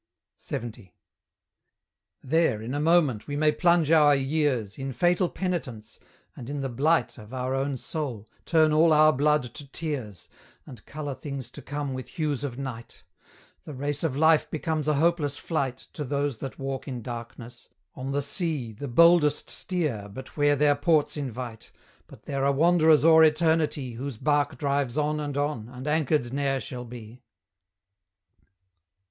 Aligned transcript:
LXX. 0.41 0.93
There, 2.23 2.59
in 2.59 2.73
a 2.73 2.79
moment, 2.79 3.27
we 3.27 3.35
may 3.35 3.51
plunge 3.51 3.91
our 3.91 4.15
years 4.15 4.79
In 4.79 4.93
fatal 4.93 5.29
penitence, 5.29 5.99
and 6.35 6.49
in 6.49 6.61
the 6.61 6.69
blight 6.69 7.19
Of 7.19 7.35
our 7.35 7.53
own 7.53 7.77
soul, 7.77 8.27
turn 8.43 8.73
all 8.73 8.93
our 8.93 9.13
blood 9.13 9.43
to 9.53 9.67
tears, 9.71 10.27
And 10.65 10.83
colour 10.87 11.13
things 11.13 11.51
to 11.51 11.61
come 11.61 11.93
with 11.93 12.07
hues 12.07 12.43
of 12.43 12.57
Night; 12.57 13.03
The 13.61 13.75
race 13.75 14.03
of 14.03 14.17
life 14.17 14.49
becomes 14.49 14.87
a 14.87 14.95
hopeless 14.95 15.37
flight 15.37 15.77
To 15.93 16.03
those 16.03 16.39
that 16.39 16.57
walk 16.57 16.87
in 16.87 17.03
darkness: 17.03 17.69
on 17.93 18.09
the 18.09 18.23
sea, 18.23 18.71
The 18.73 18.87
boldest 18.87 19.51
steer 19.51 20.09
but 20.11 20.35
where 20.35 20.55
their 20.55 20.73
ports 20.75 21.15
invite, 21.15 21.69
But 22.07 22.23
there 22.23 22.43
are 22.43 22.51
wanderers 22.51 23.05
o'er 23.05 23.23
Eternity 23.23 23.91
Whose 23.91 24.17
bark 24.17 24.57
drives 24.57 24.97
on 24.97 25.19
and 25.19 25.37
on, 25.37 25.69
and 25.69 25.85
anchored 25.85 26.33
ne'er 26.33 26.59
shall 26.59 26.85
be. 26.85 27.21